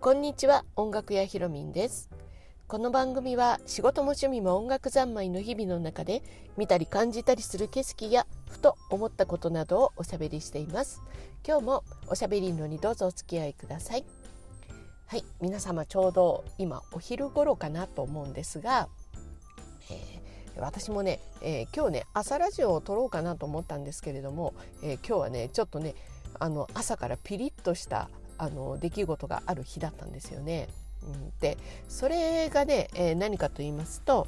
[0.00, 2.10] こんにちは音楽屋ひろみんです。
[2.66, 6.24] この番組は仕事も趣味も音楽三昧の日々の中で
[6.56, 11.00] 見たり感じたりする景色やふと思ったことなどをおしゃべりしています。
[11.46, 14.04] 今日もおしゃべりのにどうぞお付き合いください。
[15.06, 18.88] はい皆様ちょうど今お昼頃かなと思うんですが、
[19.88, 20.20] えー、
[20.58, 25.94] 私もね、えー、今日ね朝ラジオを撮ろうかなと思ったんですけれども、えー、今日はねちょっとね
[26.38, 30.68] あの朝からピリッとしたあの出来事がある日だったんですよね。
[31.02, 31.56] うん、で
[31.88, 34.26] それがね、えー、何かと言いますと,、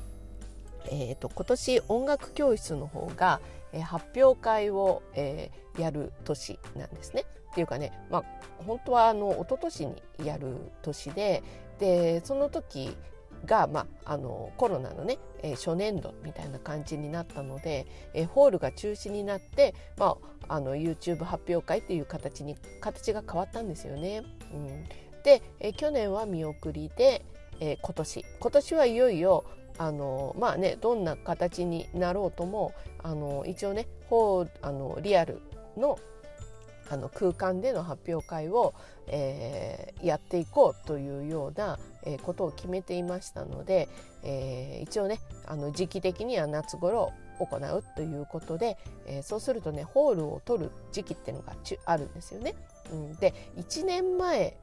[0.87, 3.41] えーと、今年音楽教室の方が、
[3.73, 7.25] えー、発表会を、えー、やる年なんですね。
[7.53, 8.25] っていうかね、まあ、
[8.67, 11.43] 本当はあの一昨年にやる年で
[11.79, 12.97] でその時
[13.45, 20.17] が、まあ、あのコロナのね、えー、初年度みたいな感じになったので、えー、ホールが中止になって、ま
[20.49, 24.23] あ、あの YouTube 発表会っていう形に形が変わったんですよね。
[24.53, 24.85] うん、
[25.25, 27.25] で、えー、去年は見送りで、
[27.61, 29.45] えー、今年今年はいよいよ
[29.79, 35.41] あのまあねどんな形になろうともあの一応ねホーあのリアル
[35.77, 35.99] の
[36.91, 38.75] あの空間での発表会を、
[39.07, 43.89] えー、やっていこうというような、えー、ことを決めていましたので、
[44.23, 51.55] えー、一応ねあの時期的には夏頃行うということで、えー、そうするとねホールを取る時期っていうのが
[51.87, 52.55] あるんですよね。
[52.93, 54.57] うん、で1年前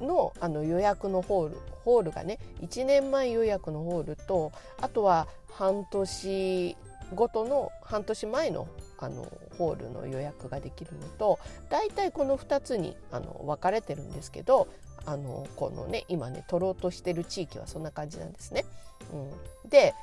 [0.00, 6.76] のあの予約のホールホールがね1年前予約のホールとあとは半年
[7.14, 8.66] ごとの半年前の
[8.98, 9.26] あの
[9.58, 14.68] ホールの予約ができるのと大体この2つにあの分かれてるんですけど
[15.06, 18.64] あのこのね今ね取ろうとしてる地域はそんな感じなんですね。
[19.12, 19.94] うん、で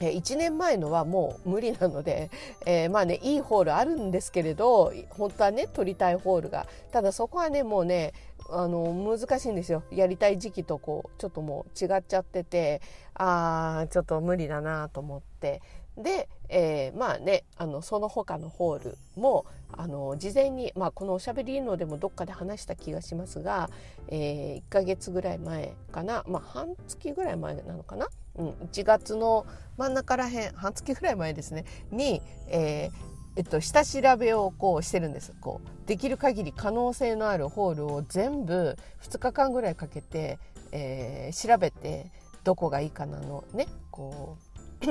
[0.00, 2.30] 1年前のはもう無理なので、
[2.66, 6.66] えー、まあねいいホールあるんですけれど本当はね取りたいホールが。
[6.90, 8.12] ただそこはねもうね
[8.50, 9.82] あの難しいんですよ。
[9.90, 12.80] やりたい時期とこうちょっともう違っちゃってて
[13.14, 15.62] あーちょっと無理だなと思って。
[15.96, 23.70] で、えー、まあねあのその他のホールもあの事前に、まあ、このおしゃべりのでもどっかで話した気がしますが、
[24.08, 35.32] えー、1ヶ月ぐらい前かな、まあ、半月ぐらい前なのかな、うん、1月の真ん中らへん半月ぐらい前ですねに、えーえっと、下調べをこうしてるんです。
[35.40, 40.38] こうできる限り可能性のあるホールを全部2日間ぐらいかけて、
[40.70, 42.10] えー、調べて
[42.44, 44.36] どこがいいかなのねこ
[44.82, 44.86] う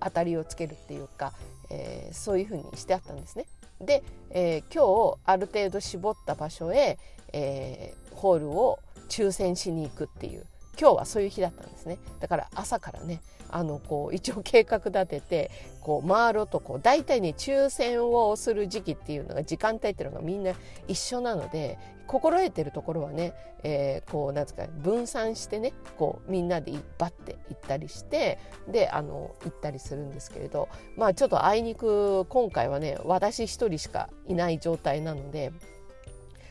[0.00, 1.32] 当たりをつけるっていうか、
[1.70, 3.46] えー、そういうふうにしてあったんですね。
[3.80, 6.98] で、えー、今日ある程度絞った場所へ、
[7.32, 8.78] えー、ホールを
[9.08, 10.44] 抽選しに行くっていう
[10.78, 13.20] 今日はそういう日だったんですねだから朝からね
[13.50, 15.50] あのこう一応計画立てて
[15.80, 20.52] こう回ろうとこう大体ね抽選をする時期っていうのが時間帯っていうのがみんな
[20.88, 28.38] 一緒なので心得てるところはね、えー、こうなんですか分散してねこうみんなでバッて行ったりして
[28.68, 35.52] であの行ったりするんですけれどまあちょっとあいにく今回はね私一人しかいない状態なので。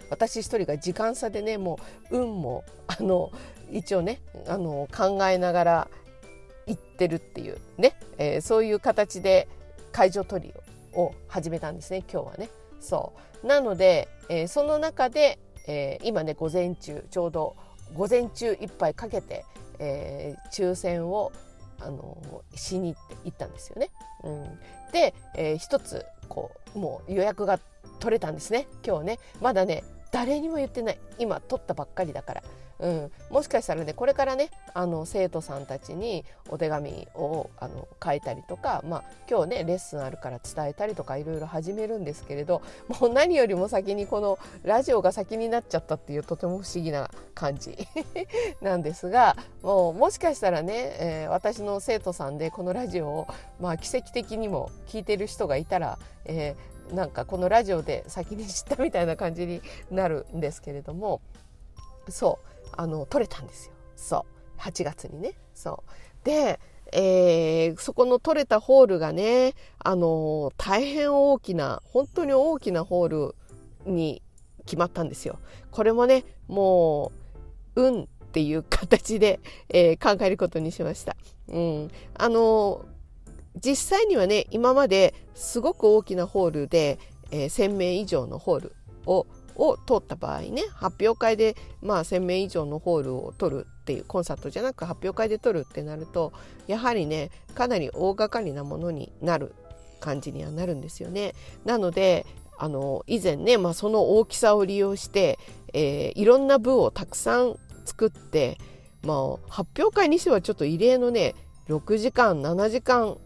[0.09, 1.79] 私一人が時間差でねも
[2.11, 3.31] う運もあの
[3.71, 5.87] 一応ねあの考えながら
[6.65, 9.47] 行ってるっていうね、えー、そういう形で
[9.91, 10.53] 会場取り
[10.93, 12.49] を始めたんですね今日はね。
[12.79, 17.55] そうなので、えー、その中で、えー、今ね午前中ちょうど
[17.93, 19.43] 午前中いっぱいかけて、
[19.79, 21.31] え、抽選を
[21.81, 23.89] あのしに行って行ったんですよね。
[24.23, 24.59] うん、
[24.91, 27.59] で、えー、一つこうもう予約が
[27.99, 30.99] 取れたんですね今日ねまだね誰にも言ってない。
[31.17, 32.43] 今取ったばっかりだから。
[32.79, 42.61] うん、もしかしたらねこれからねあの生徒さんたちにお手紙をあの書いたりとか、まあ、今日ねレッスンあるから伝えたりとかいろいろ始めるんですけれど
[43.01, 47.77] もう何よりも先にこのラジオが先になっちゃったっていうとても不思議な感じ
[48.61, 53.27] なんですがもうもしかしたらね、えー、私の生徒さんでこのラジオを、
[53.59, 61.21] まあ、奇跡的にも聞いてる人がいたら、えー、なんかこのラジオで先に知ったみたいな感じになるんですけれども
[62.09, 63.73] そうあの取れたんですよ。
[63.95, 64.25] そ
[64.57, 64.59] う。
[64.59, 65.33] 8月にね。
[65.53, 66.25] そう。
[66.25, 66.59] で、
[66.91, 73.35] えー、そこの取れたホールがねあの大変大きな本当に大きなホール
[73.85, 74.21] に
[74.65, 75.39] 決まったんですよ。
[75.71, 77.11] これもねも
[77.75, 79.39] う運っていう形で、
[79.69, 81.15] えー、考えることにしました。
[81.47, 82.85] うん、あの
[83.59, 86.99] 実際にはね今まですごく大きなホールで、
[87.31, 88.75] えー、1,000名以上のホール
[89.05, 96.31] をを通った場合ね発表会で、まあ、1,000名以上のホールを取るっていうコンサートじゃなく発表会で取るってなると
[96.67, 99.53] やはりねかなり大掛かりなものになる
[99.99, 101.33] 感じにはなるんですよね。
[101.65, 102.25] なので
[102.57, 105.39] あの以前ね、まあ、その大きさを利用して、
[105.73, 108.57] えー、いろんな部をたくさん作って、
[109.03, 111.35] まあ、発表会にしてはちょっと異例のね
[111.69, 113.17] 6時間7時間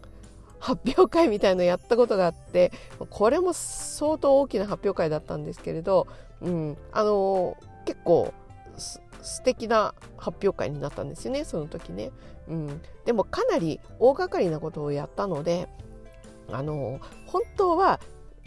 [0.64, 2.72] 発表会みたいのやったことがあって
[3.10, 6.06] これも相当大きな発表会だったんですけれど、
[6.40, 8.32] うん、あの結構
[9.20, 12.12] 素敵な発表会になったんですよねその時ね、
[12.48, 15.68] うん、でもかなり大掛かりなことをやったので
[16.50, 18.00] あの本当は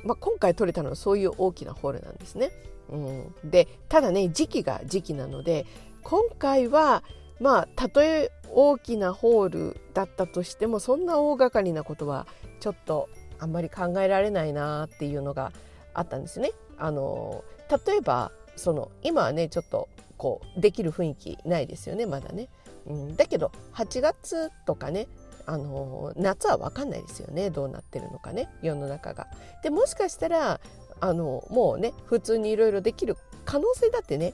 [0.04, 2.52] まあ、今回取れたのはそういう大きなホールなんですね。
[2.90, 5.66] うん、でただね時期が時期なので
[6.04, 7.04] 今回は
[7.40, 12.28] まあたとえ大きなホールだったとしてもそんな大掛かりなことは
[12.60, 15.52] ちょっとあんまり考えられないなっていうのが
[15.94, 16.52] あったんですね。
[16.78, 17.44] あの
[17.86, 22.50] 例えばその今はねちょっとこうできる雰囲気ないですよねまだね。
[22.88, 25.08] うん、だけど8月とかね
[25.46, 29.28] あの夏は分かんないですよねどうなってるのかね世の中が。
[29.64, 30.60] でもしかしたら
[31.00, 34.34] あのもうね普通にいろいろできる可能性だってね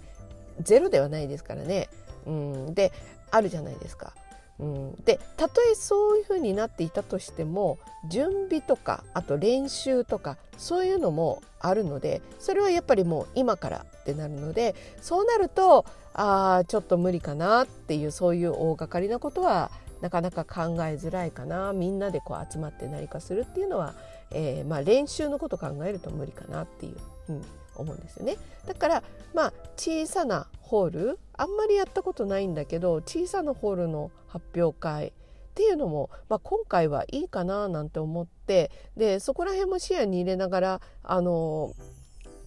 [0.62, 1.90] ゼロではないですからね。
[2.26, 2.92] うん、で
[3.32, 4.14] あるじゃないですか。
[4.60, 19.72] うん、でたとえそういうふうになっていたとしても準備とかあと練習とかそういうのもあるのでそれはやっぱりもう今からってなるのでそうなるとああちょっと無理かなっていうそういう大掛かりなことは
[20.02, 23.96] なかなか考えづらいかなみんなでこう集まって何かするっていうのは、
[24.32, 26.98] えー、まあ、練習のこと考えると無理かなっていう、
[27.30, 27.42] うん、
[27.76, 28.38] 思うんですよね。
[28.68, 29.04] だから
[29.34, 35.12] まあ小さなホールあんまりやったことないんだけど小さなホールの発表会っ
[35.56, 41.74] ていうのも、まあ、今回はいいかななんて思ってでそこら辺も視野に入れながらあの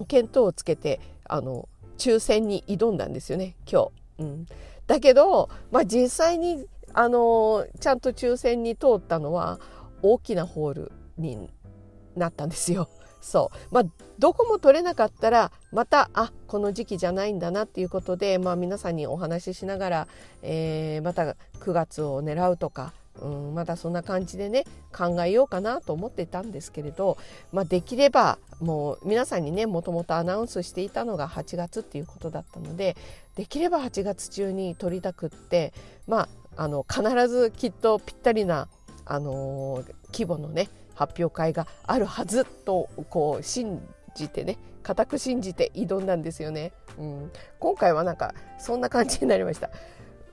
[0.09, 1.69] 見当をつけてあの
[1.99, 4.23] 抽選に挑んだんですよね今日。
[4.23, 4.47] うん、
[4.87, 9.61] だけど、まあ、実際にあのちゃんと抽選に通ったのは
[10.03, 11.50] 大きなホールに
[12.17, 12.89] なったんですよ。
[13.26, 13.75] そう。
[13.75, 13.84] まあ、
[14.20, 20.08] どこも取れなかったらまたあこの時期じゃないんだなっていうことで、まあ、皆さんにお話ししながら、
[20.43, 24.64] えー、また9月を狙うとか、うん、またそんな感じでね
[24.96, 27.19] 考えようかなと思ってたんですけれど、
[27.52, 32.96] まあ、できればもう皆さんにねもともとアナウンスしていたのが8月っていうことだったので
[33.34, 35.75] できれば8月中に取りたくって
[36.06, 38.69] まああの必ずきっとぴったりな、
[39.05, 43.81] あのー、規模のね発表会があるはずとこう信
[44.16, 49.70] じてね固く信じて挑んだんですよね、うん、今回はなんかそんな感じになりました。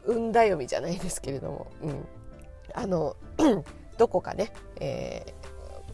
[0.06, 2.06] 運だよみじゃないですけれども、うん、
[2.74, 3.16] あの
[3.98, 5.34] どこかね、え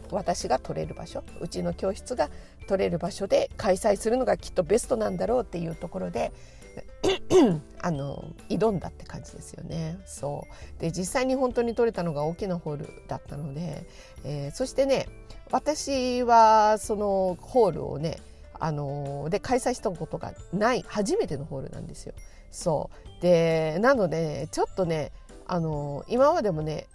[0.08, 2.28] ー、私が取れる場所うちの教室が
[2.66, 6.32] 取れる場所で開催するのがきっとベストなんだろうっていうところで
[7.82, 9.98] あの挑んだって感じですよね。
[10.06, 10.46] そ
[10.78, 13.86] うで実際に本当に撮れたのが大きなホールだったので、
[14.24, 15.06] えー、そしてね
[15.50, 18.18] 私はそのホールをね
[18.58, 22.14] あので開催したことがない初めてのホールなんですよ。
[22.50, 25.12] そうでなので、ちょっとね
[25.46, 26.86] あの今までもね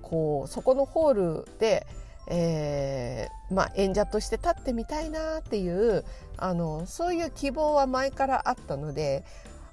[0.00, 1.86] こうそこのホールで
[2.28, 6.04] えー、まあ、演者として立ってみたいなっていう
[6.36, 9.24] あのそういう希望は前からあったので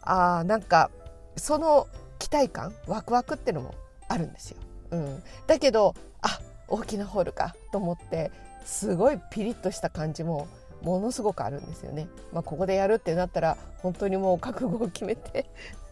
[0.02, 0.90] あなんか
[1.36, 1.88] その
[2.18, 3.76] 期待感ワクワクっていうのも
[4.08, 4.58] あるんですよ。
[4.92, 8.32] うん、だけどあ大きなホールかと思って
[8.66, 10.48] すごいピリッとした感じも
[10.82, 12.08] ものすごくあるんですよね。
[12.34, 15.50] まあ、ここでやるってなったら本当にもう覚悟を決めて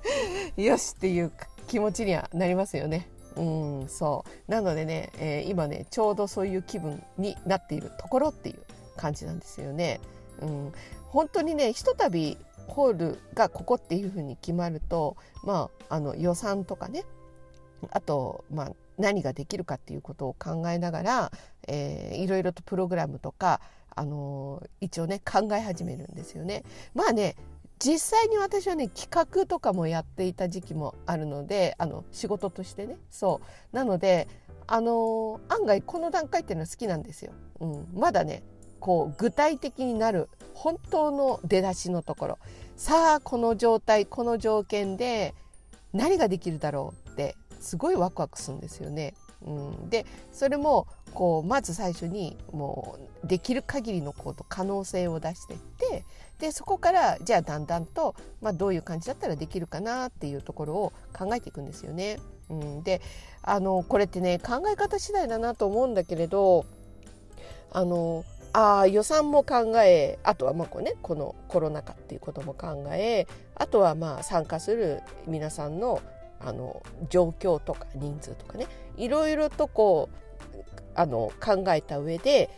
[0.56, 1.32] よしっていう
[1.68, 3.10] 気持ちにはなりますよね。
[3.38, 8.60] うんそうなのでね、えー、今ねちょうどそういう気分になっているところっていう
[8.96, 10.00] 感じなんですよね。
[10.42, 10.74] うん、
[11.06, 17.06] 本当にねひとたびホールがここっていうふうに決まると、まあ、あの予算とかね
[17.92, 21.32] あと、まあ、何ができるかっていうことを考えながら、
[21.68, 23.62] えー、いろいろとプログラムとか、
[23.96, 26.64] あのー、一応ね考え始めるんですよね。
[26.94, 27.36] まあね
[27.80, 32.98] 実際に私はね企画とかもやっていた時期もあるのであの仕事としてね。
[33.10, 33.42] そ
[33.72, 33.76] う。
[33.76, 34.28] なので
[34.66, 37.34] あの案外この段階っていうのは好きなんですよ。
[37.60, 38.44] うん、まだね
[38.80, 42.40] こう具体的になる本当の出だしのところ。
[42.76, 45.34] さあこの状態この条件で
[45.94, 49.14] 何ができるだろうってすごいワクワクするんですよね。
[49.46, 56.06] うん、でそれもこうまず最初にもうできる限りのこと可能性を出していって
[56.40, 62.20] でそこからじゃあだんだんと、まあ、どういう感じだったらできるかなっていうところを考えていくんですよね。
[62.50, 63.02] うん、で
[63.42, 66.66] あのこれってね考え方次第だなと思うんだけれど
[67.72, 68.24] あの
[68.54, 76.02] あ予算も考えあとはまあこ,、ね、このコロナ禍っていうことも考えあとはまあ参加する皆さんの
[76.40, 80.27] あの状況とか人数とかねいろいろとこう
[80.98, 82.50] あの考えた上で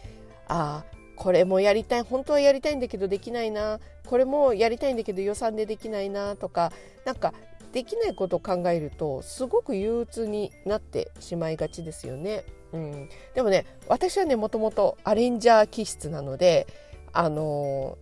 [0.47, 6.71] ああこれもやりたい本当はやりたいんだけどできないなこれもやりたいんだけど予算でできないなとか
[7.05, 7.33] なんか
[7.73, 12.43] できないことを考えるとすごく憂鬱になってしまいがちですよね。
[12.71, 16.67] うん、でもね私はねもともとアレンジャー気質なので
[17.13, 17.97] あの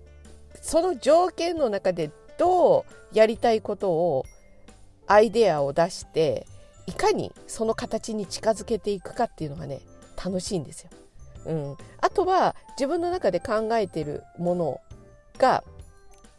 [0.54, 4.26] ー、その条件の中でどうやりたいことを
[5.08, 6.46] アイデアを出して
[6.86, 9.82] いかにその形に近づけていくかっていうのがね
[10.24, 10.90] 楽しいんですよ。
[11.46, 14.82] うん、あとは自分の中で考えているもの
[15.38, 15.64] が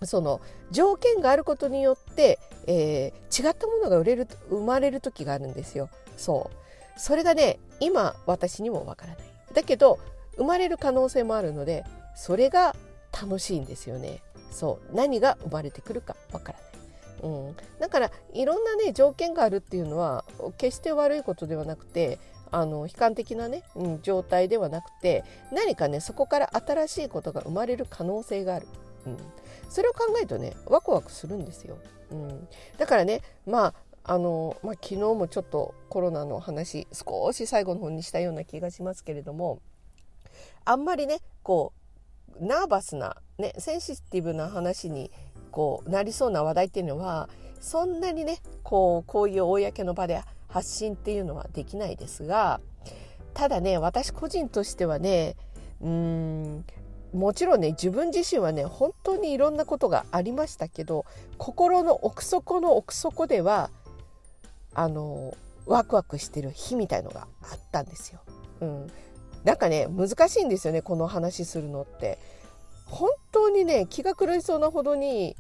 [0.03, 5.89] その条件があることによって、えー、違ったものが売れる生まれる時があるんですよ。
[6.17, 9.25] そうそれがね今私にもわからない。
[9.55, 9.99] だけど
[10.37, 12.77] 生まれる可能性もあるのでそれが
[13.13, 14.21] 楽しいんですよね。
[14.51, 16.69] そう何が生まれてくるかわからない。
[17.21, 20.25] うん、だからいろんなね条件があるっていうのは
[20.57, 22.21] 決して悪いことではなくて
[22.53, 28.67] あの悲観的なね、うん、状態ではなくて何かねそこから新しいことが生まれる可能性がある、
[29.07, 29.17] うん、
[29.69, 31.79] それを考えるとねワクワクするんですよ、
[32.11, 33.75] うん、だからねまあ
[34.05, 39.61] あの、まあ、昨日もちょっとコロナの話少し最後の方にしたような気がしますけれども
[40.65, 41.73] あんまりねこ
[42.41, 45.11] うナーバスな、ね、センシティブな話に
[45.51, 47.29] こうなりそうな話題っていうのは
[47.61, 52.61] そんなにねこうこういう公の場で発信っていうのはできないですが
[53.35, 55.37] ただね私個人としてはね
[55.81, 56.65] うん
[57.13, 61.07] もちろんね自分自身はね本当にいろんなことがありましたけど
[61.39, 63.71] 心の奥底の奥底では
[64.75, 65.35] あの
[65.67, 68.21] ワクワクしてる日みたいのがあったんですよ。
[68.61, 68.87] うん、
[69.45, 72.19] なんかね難しいんですよねこの話するのって。
[72.87, 75.37] 本当にね気が狂いそうなほどに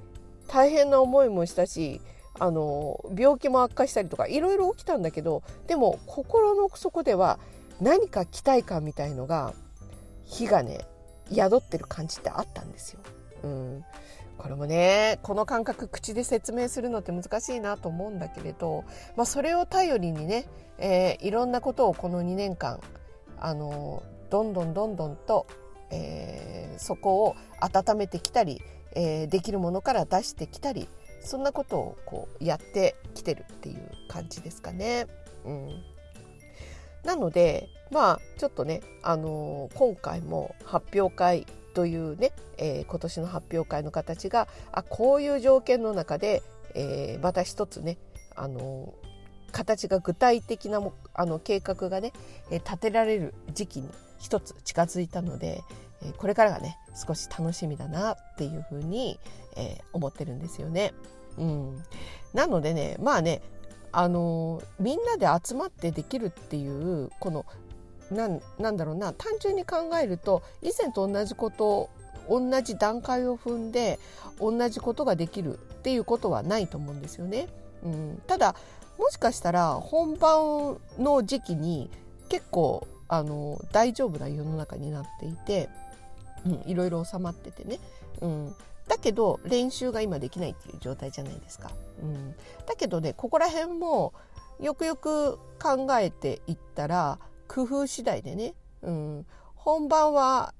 [0.48, 2.00] 大変な思いもしたし
[2.38, 7.38] あの病気も悪化したりとかいろいろ起きたんだけどでも心の奥底では
[7.80, 9.54] 何か期待感みたいのが
[10.24, 10.86] 火がね
[11.32, 13.00] 宿ってる感じってあったんですよ。
[13.44, 13.84] うん、
[14.36, 18.84] これもねこの感覚口で説明するのって難しいなと思うんだけれど、
[19.16, 22.80] まあ、それを頼りにね、えー、いろんなことをこの2年間
[23.38, 25.46] あのどんどんどんどんと、
[25.90, 28.60] えー、そこを温めてきたり、
[28.92, 30.88] えー、できるものから出してきたり
[31.20, 35.06] そんなことをこうやってきてるっていう感じですかね。
[35.44, 35.68] うん、
[37.04, 46.42] なのでまあちょっとね、あのー、今回も発表会というね、えー、今年の発表会の形があこういう条件の中で、
[46.74, 47.98] えー、また一つね、
[48.34, 48.94] あの
[49.52, 52.12] 形が具体的なもあの計画がね、
[52.50, 55.62] え立てられる時期に一つ近づいたので、
[56.02, 59.18] えこれからがね少し楽しみだなっていうふうに、
[59.56, 60.92] え思ってるんですよね。
[61.36, 61.84] うん、
[62.34, 63.42] なのでねまあね
[63.92, 67.46] あのみんなで集まってできるっていうこの
[68.10, 71.90] なんなんだろうな単純に考えると以前と同じこと
[72.28, 73.98] 同じ段階を踏んで
[74.38, 77.48] 同じことができるっていうことはないと思うんですよね。
[77.82, 78.54] うん、ただ
[78.98, 81.90] もしかしたら本番の時期に
[82.28, 85.68] 結構あの大丈夫な世の中になっていて、
[86.66, 87.78] いろいろ収まっててね、
[88.20, 88.54] うん、
[88.88, 91.70] だけど練習が今できないっていう状態じゃないですか。
[92.02, 92.34] うん、
[92.66, 94.12] だけどねここら辺も
[94.60, 100.54] よくよく考えていったら工夫次第でね、うん、本番は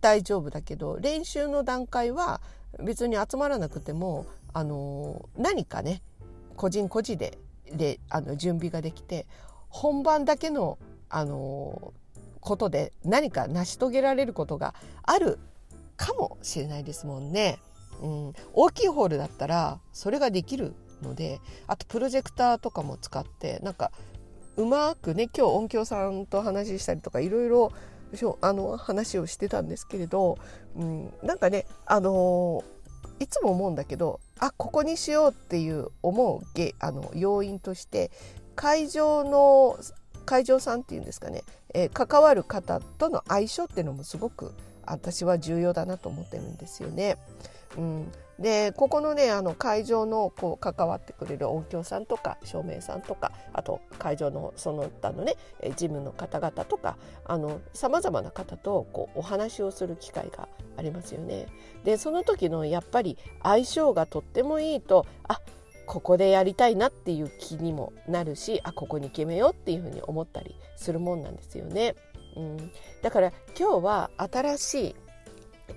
[0.00, 2.40] 大丈夫だけど練習の段階は
[2.82, 6.02] 別に集まらなくてもあの何かね
[6.56, 7.38] 個人個人で
[7.72, 9.26] であの準備ができて
[9.68, 11.92] 本番だけのあの
[12.44, 15.38] ことで何か成し遂げられることがある
[15.96, 17.58] かもしれないですもんね。
[18.02, 23.92] うん、大きいホールだったらそれができるのであとプロジェクターとかも使ってなんか
[24.56, 27.72] うまくね今日音響さんと話したりとかいろいろ
[28.40, 30.38] あの話をしてたんですけれど、
[30.76, 36.42] うん、なんかねあのー、いつも思うんだけどあここにしようっていう思う
[36.80, 38.10] あの要因として
[38.54, 39.78] 会場の
[40.24, 41.42] 会場さんっていうんですかね、
[41.74, 44.52] えー、関わる方との相性っていうのもすごく
[44.86, 47.16] 私は重要だなと思ってるんですよね。
[47.76, 56.96] うん、でここのねあの会場のこう関わってくれる音響さんとか照明さんとかあと会場のその他のね事務の方々とか
[57.72, 61.46] さまざまな方とこうお話をする機会がありますよね。
[61.84, 65.40] でその時のやっぱり相性がとってもいいとあ
[65.86, 71.94] ここでやりたいなっていう気にもなるしあここに決めようっていうふうに思ったりするもんなんですよね。
[72.36, 72.72] うん、
[73.02, 74.96] だから今日は新しい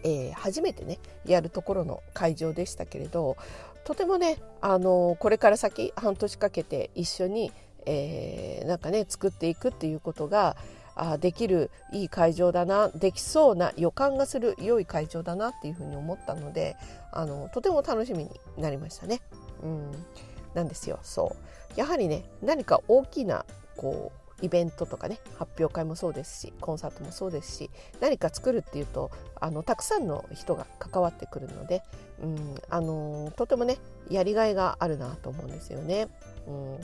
[0.04, 3.38] えー、初めてねやるところの会場でしたけれど
[3.86, 7.54] とてもね、あのこれから先半年かけて一緒に、
[7.86, 10.58] えー、なんかね作っていくっていうことが
[10.94, 16.76] あできるいい会場だなできそうな予感がする良い会場だなっていうふうに思ったので
[17.14, 19.22] あのとても楽しみになりましたね。
[19.64, 19.92] うん、
[20.54, 21.00] なんですよ。
[21.04, 21.36] そ
[21.76, 21.80] う。
[21.80, 23.46] やはりね何か大きな
[23.76, 24.12] こ
[24.42, 29.10] うイベントとかね発表会もそうですしコンサートもそうですし何か作るっていうと
[29.40, 31.82] あのたくさんの人が関わってくるので、
[32.22, 33.78] うん、あのとてもね
[34.10, 36.08] やりがいがあるなと思うんですよね。
[36.48, 36.80] うん、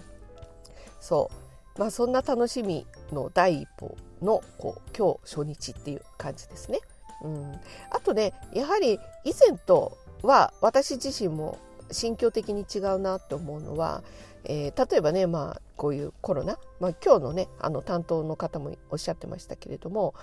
[0.99, 1.29] そ
[1.77, 1.79] う。
[1.79, 6.79] まあそんな楽しみの第一歩のこう今日初日っていう感じですね。
[7.23, 7.51] うん、
[7.89, 11.57] あとねやはり以前とは私自身も
[11.91, 14.03] 心境的に違うなと思うのは
[14.45, 20.13] えー、例えばね、まあ、こういうコロナ、まあ、今日のねあの担当の方もおっしゃってましたけれども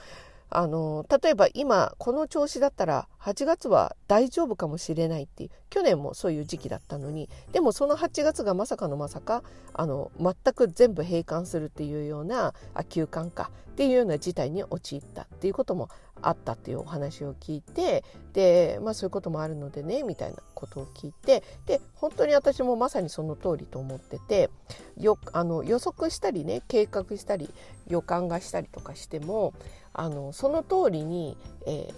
[0.52, 15.88] あの例えば今この調子だったら8月は大丈夫かもしれないっていう去年もそういう時期だったのにでもその8月がまさかのまさかあの全く全部閉館するっていうようなあ休館かっていうような事態に陥ったっていうことも
[16.22, 24.50] あったっていうお話を聞いてで、まあ、そういうこともあるのでねみたいなことを聞いてで本当に私もまさにその通りと思ってて
[24.96, 27.50] よあの予測したりね計画したり
[27.88, 29.54] 予感がしたりとかしても
[29.92, 31.36] あのその通りに、
[31.66, 31.94] えー、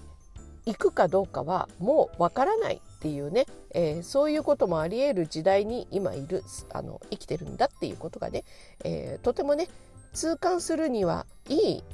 [0.67, 8.45] 行くかどうかはもうわからないっていうね、えー、そういうこともありえる時代に今いるあの生きてるんだっていうことがね、
[8.85, 9.69] えー、とてもね
[10.13, 11.85] 痛感するにはいい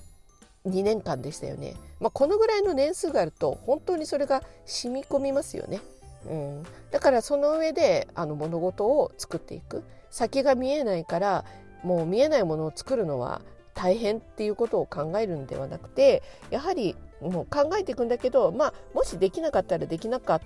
[0.67, 5.81] 2年間でしたよね、まあ、このぐらいの年数があると本当にそれが染み込みますよね、
[6.29, 9.83] うん、だからその上であの物事を作っていく。
[10.11, 11.45] 先が見えないから
[11.83, 13.41] もう見えないものを作るのは
[13.75, 20.41] 大変っていうことを考えるんではなくてやはりもう考えていくんだけど、まあ、もしできなかったらできなかっ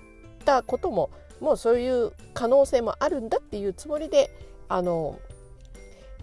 [0.45, 4.31] たことももうそういう可能性もあるんだっていうつもりで
[4.69, 5.19] あの、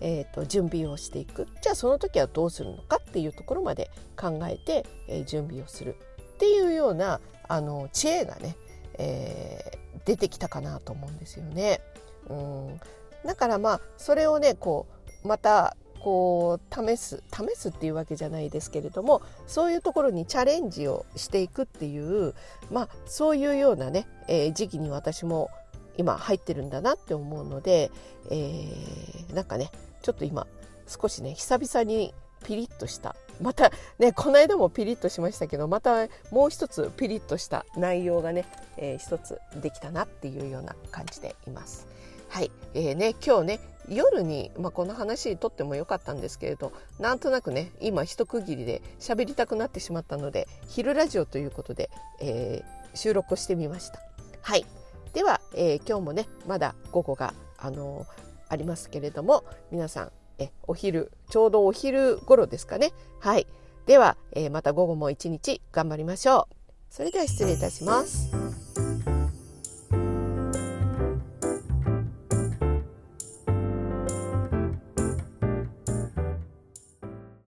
[0.00, 5.96] えーと、準備をしていくじゃあその時はどうするのかっていうところまで考えて、えー、準備をする
[6.34, 8.56] っていうようなあの知恵がね、
[8.94, 11.80] えー、出てきたかなと思うんですよね。
[12.28, 12.80] うん
[13.24, 14.86] だからまあそれをねこ
[15.24, 22.34] うまたこう試す試すっていうわけじゃないですけれどもそういうところにチャレンジをしていくっていう
[22.70, 25.50] まあそういうようなね、えー、時期に私も
[25.98, 27.90] 今入ってるんだなって思うので、
[28.30, 29.70] えー、なんかね
[30.02, 30.46] ちょっと今
[30.86, 41.86] 少しね久々にピリッとしたまたねこの間もピリッとしましたけどまたもう一つピリッとした内容がね、えー、一つできたなっていうような感じでいます。
[42.28, 54.00] はい、えーね、今日ね夜に、まあ、この話とってもよかったんですけれどなんとなくね今一区切りで喋りたくなってしまったので昼ラジオということで、えー、収録をしてみました。
[54.42, 54.64] はい
[55.12, 58.06] では、えー、今日もねまだ午後が、あの、
[58.50, 62.92] ありますけれども皆さんえお昼ちょうどお昼頃ですかね。
[63.20, 63.46] はい。
[63.86, 66.54] では、えー、また午後も一日頑張りましょう。
[66.90, 68.89] それでは失礼いたします。